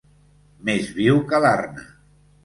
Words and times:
Més 0.69 0.87
viu 0.95 1.19
que 1.33 1.41
l'arna. 1.43 1.85